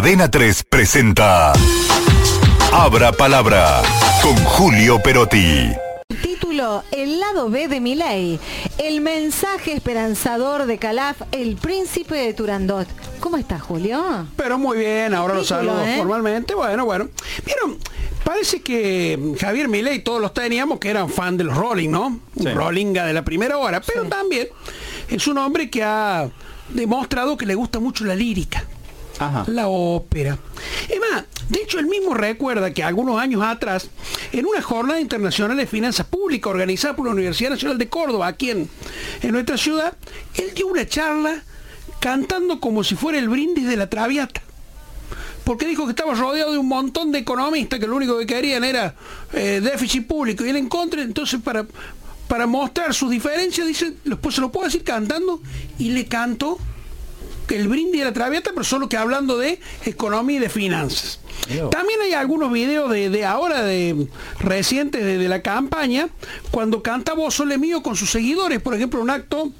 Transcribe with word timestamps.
Adena 0.00 0.30
3 0.30 0.64
presenta 0.64 1.52
Abra 2.72 3.12
Palabra 3.12 3.82
con 4.22 4.34
Julio 4.34 4.98
Perotti. 5.02 5.72
Título 6.22 6.82
El 6.90 7.20
lado 7.20 7.50
B 7.50 7.68
de 7.68 7.80
mi 7.80 7.96
ley. 7.96 8.40
El 8.78 9.02
mensaje 9.02 9.74
esperanzador 9.74 10.64
de 10.64 10.78
Calaf, 10.78 11.20
el 11.32 11.56
príncipe 11.56 12.14
de 12.14 12.32
Turandot. 12.32 12.88
¿Cómo 13.20 13.36
está, 13.36 13.58
Julio? 13.60 14.26
Pero 14.36 14.56
muy 14.56 14.78
bien, 14.78 15.12
ahora 15.12 15.34
lo 15.34 15.42
Título, 15.42 15.58
saludo 15.58 15.84
¿eh? 15.84 15.98
formalmente. 15.98 16.54
Bueno, 16.54 16.86
bueno. 16.86 17.10
Vieron, 17.44 17.76
parece 18.24 18.62
que 18.62 19.34
Javier 19.38 19.68
Milei 19.68 19.98
todos 19.98 20.22
los 20.22 20.32
teníamos 20.32 20.78
que 20.78 20.88
eran 20.88 21.10
fan 21.10 21.36
de 21.36 21.44
los 21.44 21.54
Rolling, 21.54 21.90
¿no? 21.90 22.20
Sí. 22.38 22.48
Rollinga 22.48 23.04
de 23.04 23.12
la 23.12 23.22
primera 23.22 23.58
hora, 23.58 23.82
pero 23.82 24.04
también 24.04 24.48
es 25.10 25.26
un 25.26 25.36
hombre 25.36 25.68
que 25.68 25.82
ha 25.82 26.26
demostrado 26.70 27.36
que 27.36 27.44
le 27.44 27.54
gusta 27.54 27.80
mucho 27.80 28.06
la 28.06 28.14
lírica. 28.14 28.64
La 29.48 29.68
ópera. 29.68 30.38
Es 30.88 30.98
más, 30.98 31.24
de 31.48 31.60
hecho, 31.60 31.78
él 31.78 31.86
mismo 31.86 32.14
recuerda 32.14 32.72
que 32.72 32.82
algunos 32.82 33.20
años 33.20 33.42
atrás, 33.42 33.90
en 34.32 34.46
una 34.46 34.62
jornada 34.62 35.00
internacional 35.00 35.56
de 35.56 35.66
finanzas 35.66 36.06
públicas 36.06 36.50
organizada 36.50 36.96
por 36.96 37.06
la 37.06 37.12
Universidad 37.12 37.50
Nacional 37.50 37.76
de 37.76 37.88
Córdoba, 37.88 38.28
aquí 38.28 38.50
en, 38.50 38.70
en 39.20 39.32
nuestra 39.32 39.58
ciudad, 39.58 39.94
él 40.36 40.52
dio 40.54 40.68
una 40.68 40.86
charla 40.86 41.42
cantando 42.00 42.60
como 42.60 42.82
si 42.82 42.94
fuera 42.94 43.18
el 43.18 43.28
brindis 43.28 43.66
de 43.66 43.76
la 43.76 43.90
Traviata. 43.90 44.40
Porque 45.44 45.66
dijo 45.66 45.84
que 45.84 45.90
estaba 45.90 46.14
rodeado 46.14 46.52
de 46.52 46.58
un 46.58 46.68
montón 46.68 47.12
de 47.12 47.18
economistas 47.18 47.78
que 47.78 47.86
lo 47.86 47.96
único 47.96 48.18
que 48.18 48.26
querían 48.26 48.64
era 48.64 48.94
eh, 49.32 49.60
déficit 49.62 50.06
público 50.06 50.44
y 50.44 50.50
él 50.50 50.56
en 50.56 50.68
contra, 50.68 51.02
entonces 51.02 51.40
para, 51.42 51.66
para 52.28 52.46
mostrar 52.46 52.94
sus 52.94 53.10
diferencias, 53.10 53.66
dice, 53.66 53.92
pues 54.20 54.36
se 54.36 54.40
lo 54.40 54.52
puedo 54.52 54.66
decir 54.66 54.84
cantando, 54.84 55.42
y 55.78 55.90
le 55.90 56.06
cantó 56.06 56.58
el 57.56 57.68
brindis 57.68 58.00
de 58.00 58.04
la 58.06 58.12
traviata, 58.12 58.50
pero 58.52 58.64
solo 58.64 58.88
que 58.88 58.96
hablando 58.96 59.38
de 59.38 59.60
economía 59.84 60.36
y 60.36 60.40
de 60.40 60.48
finanzas. 60.48 61.18
También 61.70 62.00
hay 62.02 62.12
algunos 62.12 62.52
videos 62.52 62.90
de, 62.90 63.08
de 63.10 63.24
ahora, 63.24 63.62
de 63.62 64.06
recientes 64.38 65.04
de, 65.04 65.18
de 65.18 65.28
la 65.28 65.42
campaña, 65.42 66.08
cuando 66.50 66.82
canta 66.82 67.14
Vos 67.14 67.34
Sole 67.34 67.58
Mío 67.58 67.82
con 67.82 67.96
sus 67.96 68.10
seguidores, 68.10 68.60
por 68.60 68.74
ejemplo, 68.74 69.00
un 69.00 69.10
acto 69.10 69.50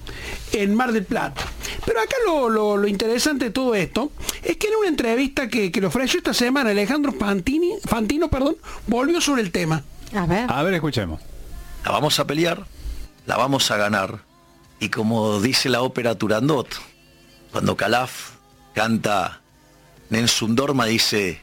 en 0.52 0.74
Mar 0.74 0.92
del 0.92 1.04
Plata. 1.04 1.42
Pero 1.84 2.00
acá 2.00 2.14
lo, 2.26 2.48
lo- 2.48 2.76
lo 2.76 2.86
interesante 2.86 3.46
de 3.46 3.50
todo 3.50 3.74
esto 3.74 4.12
es 4.42 4.56
que 4.56 4.68
en 4.68 4.74
una 4.76 4.88
entrevista 4.88 5.48
que, 5.48 5.72
que 5.72 5.80
le 5.80 5.86
ofreció 5.88 6.18
esta 6.18 6.34
semana 6.34 6.70
Alejandro 6.70 7.12
Fantini, 7.12 7.72
Fantino, 7.84 8.28
perdón, 8.28 8.56
volvió 8.86 9.20
sobre 9.20 9.42
el 9.42 9.50
tema. 9.50 9.82
A 10.14 10.26
ver. 10.26 10.46
A 10.50 10.62
ver, 10.62 10.74
escuchemos. 10.74 11.20
La 11.84 11.92
vamos 11.92 12.18
a 12.20 12.26
pelear, 12.26 12.66
la 13.26 13.36
vamos 13.36 13.70
a 13.70 13.76
ganar. 13.76 14.20
Y 14.80 14.90
como 14.90 15.40
dice 15.40 15.68
la 15.68 15.82
ópera 15.82 16.14
Turandot, 16.14 16.68
cuando 17.52 17.76
Calaf 17.76 18.36
canta 18.74 19.40
Nelson 20.08 20.54
Dorma, 20.54 20.86
dice, 20.86 21.40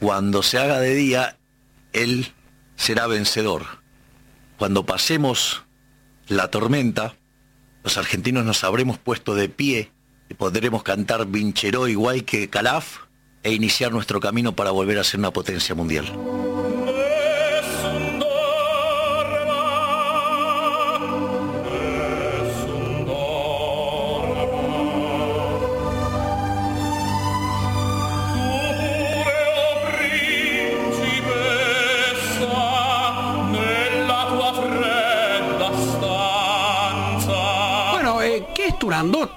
cuando 0.00 0.42
se 0.42 0.58
haga 0.58 0.80
de 0.80 0.94
día, 0.94 1.36
él 1.92 2.32
será 2.76 3.06
vencedor. 3.06 3.64
Cuando 4.58 4.86
pasemos 4.86 5.62
la 6.28 6.50
tormenta, 6.50 7.14
los 7.84 7.96
argentinos 7.96 8.44
nos 8.44 8.64
habremos 8.64 8.98
puesto 8.98 9.34
de 9.34 9.48
pie 9.48 9.92
y 10.28 10.34
podremos 10.34 10.82
cantar 10.82 11.26
Vincheró 11.26 11.88
igual 11.88 12.24
que 12.24 12.48
Calaf 12.48 12.98
e 13.42 13.52
iniciar 13.52 13.92
nuestro 13.92 14.18
camino 14.20 14.56
para 14.56 14.72
volver 14.72 14.98
a 14.98 15.04
ser 15.04 15.20
una 15.20 15.30
potencia 15.30 15.74
mundial. 15.74 16.06
Turandot? 38.86 39.32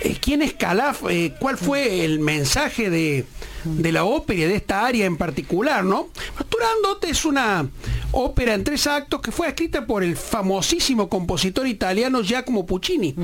Eh, 0.00 0.16
¿Quién 0.20 0.42
es 0.42 0.54
Calaf? 0.54 1.04
Eh, 1.08 1.34
¿Cuál 1.38 1.56
fue 1.56 2.04
el 2.04 2.18
mensaje 2.18 2.90
de, 2.90 3.24
de 3.62 3.92
la 3.92 4.02
ópera 4.02 4.40
y 4.40 4.44
de 4.48 4.56
esta 4.56 4.84
área 4.84 5.06
en 5.06 5.16
particular? 5.16 5.84
¿no? 5.84 6.08
Turandot 6.48 7.04
es 7.04 7.24
una 7.24 7.68
ópera 8.10 8.54
en 8.54 8.64
tres 8.64 8.88
actos 8.88 9.20
que 9.20 9.30
fue 9.30 9.46
escrita 9.46 9.86
por 9.86 10.02
el 10.02 10.16
famosísimo 10.16 11.08
compositor 11.08 11.68
italiano 11.68 12.22
Giacomo 12.22 12.66
Puccini. 12.66 13.14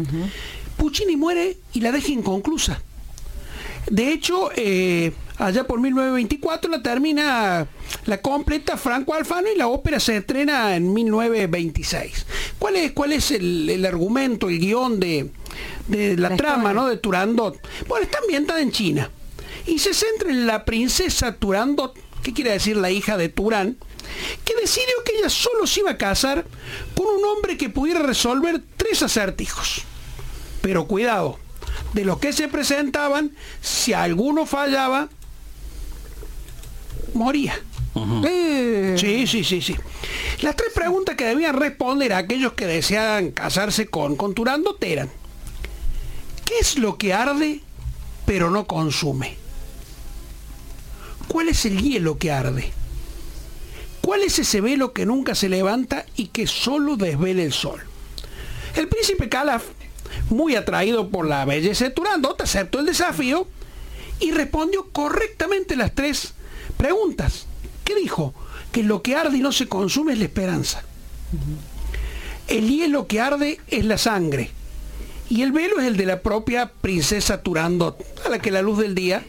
Puccini 0.76 1.16
muere 1.16 1.56
y 1.72 1.80
la 1.80 1.90
deja 1.90 2.12
inconclusa. 2.12 2.80
De 3.90 4.12
hecho, 4.12 4.50
eh, 4.54 5.12
allá 5.38 5.66
por 5.66 5.80
1924 5.80 6.70
la 6.70 6.82
termina, 6.82 7.66
la 8.04 8.20
completa 8.20 8.76
Franco 8.76 9.14
Alfano 9.14 9.48
y 9.52 9.56
la 9.56 9.68
ópera 9.68 9.98
se 9.98 10.18
estrena 10.18 10.76
en 10.76 10.92
1926. 10.92 12.26
¿Cuál 12.58 12.76
es, 12.76 12.92
cuál 12.92 13.12
es 13.12 13.30
el, 13.30 13.68
el 13.70 13.86
argumento, 13.86 14.48
el 14.48 14.58
guion 14.58 15.00
de, 15.00 15.30
de 15.88 16.16
la, 16.16 16.30
La 16.30 16.36
trama 16.36 16.70
historia. 16.70 16.74
¿no? 16.74 16.88
de 16.88 16.96
Turandot? 16.98 17.58
Bueno, 17.88 18.04
está 18.04 18.18
ambientada 18.18 18.60
en 18.60 18.70
China 18.72 19.10
y 19.66 19.78
se 19.78 19.92
centra 19.94 20.30
en 20.30 20.46
la 20.46 20.64
princesa 20.64 21.34
Turandot, 21.36 21.98
que 22.22 22.32
quiere 22.32 22.52
decir 22.52 22.76
la 22.76 22.90
hija 22.90 23.16
de 23.16 23.28
Turán, 23.28 23.76
que 24.44 24.54
decidió 24.54 24.94
que 25.04 25.18
ella 25.18 25.28
solo 25.28 25.66
se 25.66 25.80
iba 25.80 25.90
a 25.92 25.98
casar 25.98 26.46
con 26.96 27.06
un 27.06 27.24
hombre 27.24 27.56
que 27.56 27.68
pudiera 27.68 28.00
resolver 28.00 28.62
tres 28.76 29.02
acertijos. 29.02 29.82
Pero 30.62 30.86
cuidado, 30.86 31.38
de 31.92 32.04
los 32.04 32.18
que 32.18 32.32
se 32.32 32.48
presentaban, 32.48 33.32
si 33.60 33.92
alguno 33.92 34.46
fallaba, 34.46 35.08
moría. 37.14 37.58
Eh, 38.26 38.94
Sí, 38.98 39.26
sí, 39.26 39.44
sí, 39.44 39.60
sí. 39.60 39.76
Las 40.40 40.56
tres 40.56 40.72
preguntas 40.72 41.16
que 41.16 41.24
debían 41.24 41.56
responder 41.58 42.12
a 42.12 42.18
aquellos 42.18 42.52
que 42.52 42.66
deseaban 42.66 43.32
casarse 43.32 43.88
con, 43.88 44.16
con 44.16 44.34
Turandot 44.34 44.82
eran, 44.82 45.08
¿qué 45.08 45.17
es 46.60 46.78
lo 46.78 46.96
que 46.98 47.12
arde 47.12 47.60
pero 48.26 48.50
no 48.50 48.66
consume? 48.66 49.36
¿Cuál 51.28 51.48
es 51.48 51.64
el 51.64 51.80
hielo 51.80 52.18
que 52.18 52.30
arde? 52.30 52.72
¿Cuál 54.02 54.22
es 54.22 54.38
ese 54.38 54.60
velo 54.60 54.92
que 54.92 55.06
nunca 55.06 55.34
se 55.34 55.48
levanta 55.48 56.06
y 56.16 56.28
que 56.28 56.46
solo 56.46 56.96
desvela 56.96 57.42
el 57.42 57.52
sol? 57.52 57.80
El 58.74 58.88
príncipe 58.88 59.28
Calaf, 59.28 59.64
muy 60.30 60.56
atraído 60.56 61.08
por 61.10 61.26
la 61.26 61.44
belleza 61.44 61.84
de 61.84 61.90
Turandot, 61.90 62.40
aceptó 62.40 62.80
el 62.80 62.86
desafío 62.86 63.46
y 64.20 64.32
respondió 64.32 64.88
correctamente 64.90 65.76
las 65.76 65.94
tres 65.94 66.34
preguntas. 66.76 67.46
¿Qué 67.84 67.94
dijo? 67.94 68.34
Que 68.72 68.82
lo 68.82 69.02
que 69.02 69.16
arde 69.16 69.38
y 69.38 69.40
no 69.40 69.52
se 69.52 69.68
consume 69.68 70.12
es 70.12 70.18
la 70.18 70.24
esperanza. 70.26 70.82
El 72.46 72.68
hielo 72.68 73.06
que 73.06 73.20
arde 73.20 73.60
es 73.68 73.84
la 73.84 73.98
sangre. 73.98 74.50
Y 75.30 75.42
el 75.42 75.52
velo 75.52 75.78
es 75.80 75.86
el 75.86 75.96
de 75.96 76.06
la 76.06 76.20
propia 76.22 76.70
princesa 76.80 77.42
Turandot, 77.42 78.02
a 78.24 78.28
la 78.30 78.38
que 78.38 78.50
la 78.50 78.62
luz 78.62 78.78
del 78.78 78.94
día 78.94 79.24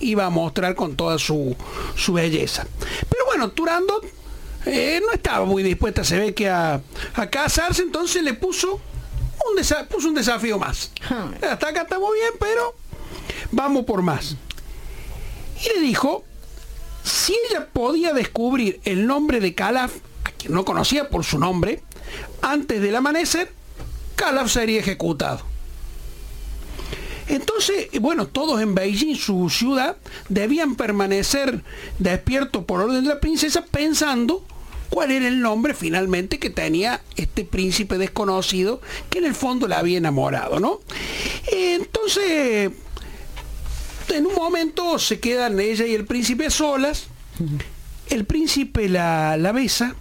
iba 0.00 0.26
a 0.26 0.30
mostrar 0.30 0.74
con 0.74 0.94
toda 0.96 1.18
su, 1.18 1.56
su 1.96 2.12
belleza. 2.12 2.66
Pero 3.08 3.24
bueno, 3.26 3.50
Turandot 3.50 4.04
eh, 4.66 5.00
no 5.04 5.12
estaba 5.12 5.46
muy 5.46 5.62
dispuesta, 5.62 6.04
se 6.04 6.18
ve 6.18 6.34
que 6.34 6.48
a, 6.50 6.80
a 7.14 7.26
casarse, 7.30 7.82
entonces 7.82 8.22
le 8.22 8.34
puso 8.34 8.74
un, 8.74 9.56
desa- 9.56 9.86
puso 9.86 10.08
un 10.08 10.14
desafío 10.14 10.58
más. 10.58 10.90
Hasta 11.42 11.68
acá 11.68 11.82
estamos 11.82 12.12
bien, 12.12 12.32
pero 12.38 12.74
vamos 13.52 13.84
por 13.86 14.02
más. 14.02 14.36
Y 15.64 15.78
le 15.78 15.86
dijo, 15.86 16.24
si 17.04 17.34
ella 17.50 17.68
podía 17.72 18.12
descubrir 18.12 18.80
el 18.84 19.06
nombre 19.06 19.40
de 19.40 19.54
Calaf, 19.54 19.92
a 20.24 20.30
quien 20.32 20.52
no 20.52 20.64
conocía 20.66 21.08
por 21.08 21.24
su 21.24 21.38
nombre, 21.38 21.82
antes 22.42 22.82
del 22.82 22.96
amanecer, 22.96 23.50
Calaf 24.18 24.50
sería 24.50 24.80
ejecutado. 24.80 25.42
Entonces, 27.28 27.88
bueno, 28.00 28.26
todos 28.26 28.60
en 28.60 28.74
Beijing, 28.74 29.14
su 29.14 29.48
ciudad, 29.48 29.96
debían 30.28 30.74
permanecer 30.74 31.62
despiertos 31.98 32.64
por 32.64 32.80
orden 32.80 33.04
de 33.04 33.10
la 33.10 33.20
princesa 33.20 33.64
pensando 33.64 34.44
cuál 34.90 35.12
era 35.12 35.28
el 35.28 35.40
nombre 35.40 35.72
finalmente 35.72 36.38
que 36.40 36.50
tenía 36.50 37.00
este 37.16 37.44
príncipe 37.44 37.96
desconocido 37.96 38.80
que 39.08 39.18
en 39.18 39.26
el 39.26 39.34
fondo 39.34 39.68
la 39.68 39.78
había 39.78 39.98
enamorado, 39.98 40.58
¿no? 40.58 40.80
Entonces, 41.52 42.72
en 44.08 44.26
un 44.26 44.34
momento 44.34 44.98
se 44.98 45.20
quedan 45.20 45.60
ella 45.60 45.86
y 45.86 45.94
el 45.94 46.06
príncipe 46.06 46.50
solas, 46.50 47.06
el 48.08 48.24
príncipe 48.24 48.88
la, 48.88 49.36
la 49.36 49.52
besa 49.52 49.94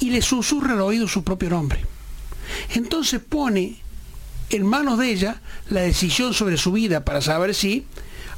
y 0.00 0.10
le 0.10 0.20
susurra 0.20 0.74
al 0.74 0.82
oído 0.82 1.08
su 1.08 1.24
propio 1.24 1.48
nombre. 1.48 1.89
Entonces 2.74 3.20
pone 3.20 3.80
en 4.50 4.66
manos 4.66 4.98
de 4.98 5.10
ella 5.10 5.40
la 5.68 5.80
decisión 5.82 6.34
sobre 6.34 6.56
su 6.56 6.72
vida 6.72 7.04
para 7.04 7.20
saber 7.20 7.54
si 7.54 7.86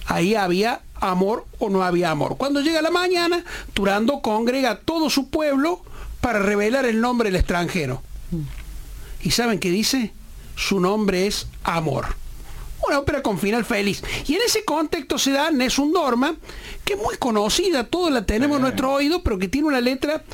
ahí 0.07 0.35
había 0.35 0.83
amor 0.95 1.47
o 1.59 1.69
no 1.69 1.83
había 1.83 2.11
amor. 2.11 2.37
Cuando 2.37 2.61
llega 2.61 2.83
la 2.83 2.91
mañana, 2.91 3.45
Turando 3.73 4.21
congrega 4.21 4.71
a 4.71 4.79
todo 4.81 5.11
su 5.11 5.29
pueblo 5.29 5.83
para 6.21 6.39
revelar 6.39 6.85
el 6.87 7.01
nombre 7.01 7.31
del 7.31 7.41
extranjero. 7.41 8.03
¿Y 9.23 9.31
saben 9.31 9.59
qué 9.59 9.71
dice? 9.71 10.13
Su 10.57 10.81
nombre 10.81 11.27
es 11.27 11.47
Amor. 11.65 12.17
una 12.87 12.99
ópera 12.99 13.23
con 13.23 13.39
final 13.39 13.65
feliz. 13.65 14.03
Y 14.27 14.35
en 14.35 14.43
ese 14.45 14.65
contexto 14.65 15.19
se 15.19 15.33
da 15.33 15.51
Nessun 15.51 15.93
Dorma, 15.93 16.35
que 16.85 16.95
es 16.95 16.99
muy 16.99 17.17
conocida, 17.17 17.85
todos 17.85 18.11
la 18.11 18.27
tenemos 18.27 18.57
en 18.57 18.63
nuestro 18.63 18.93
oído, 18.93 19.23
pero 19.23 19.39
que 19.39 19.49
tiene 19.49 19.69
una 19.69 19.81
letra 19.81 20.25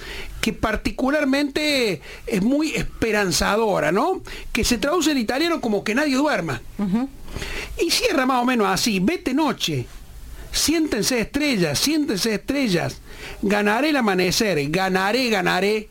que 0.49 0.55
particularmente 0.55 2.01
es 2.27 2.43
muy 2.43 2.75
esperanzadora, 2.75 3.93
¿no? 3.93 4.23
Que 4.51 4.65
se 4.65 4.79
traduce 4.79 5.11
en 5.11 5.19
italiano 5.19 5.61
como 5.61 5.85
que 5.85 5.95
nadie 5.95 6.17
duerma. 6.17 6.63
Y 7.79 7.91
cierra 7.91 8.25
más 8.25 8.43
o 8.43 8.47
menos 8.47 8.67
así, 8.67 8.99
vete 8.99 9.35
noche, 9.35 9.87
siéntense 10.51 11.21
estrellas, 11.21 11.79
siéntense 11.79 12.33
estrellas, 12.35 13.03
ganaré 13.43 13.91
el 13.91 13.97
amanecer, 13.97 14.71
ganaré, 14.71 15.29
ganaré, 15.29 15.91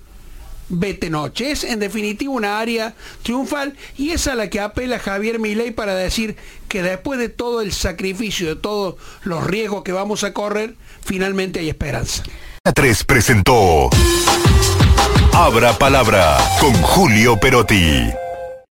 vete 0.70 1.12
noche. 1.12 1.52
Es 1.52 1.64
en 1.64 1.78
definitiva 1.78 2.34
una 2.34 2.60
área 2.60 2.96
triunfal 3.22 3.78
y 3.96 4.10
es 4.10 4.26
a 4.26 4.34
la 4.34 4.50
que 4.50 4.60
apela 4.60 4.98
Javier 4.98 5.38
Milei 5.38 5.70
para 5.70 5.94
decir 5.94 6.36
que 6.68 6.82
después 6.82 7.20
de 7.20 7.30
todo 7.30 7.62
el 7.62 7.72
sacrificio, 7.74 8.48
de 8.48 8.56
todos 8.56 8.96
los 9.24 9.46
riesgos 9.46 9.84
que 9.84 9.92
vamos 9.92 10.24
a 10.24 10.34
correr, 10.34 10.74
finalmente 11.06 11.60
hay 11.60 11.70
esperanza. 11.70 12.24
3 12.74 13.04
presentó 13.06 13.90
Abra 15.40 15.72
Palabra 15.74 16.36
con 16.60 16.74
Julio 16.82 17.38
Perotti. 17.38 18.27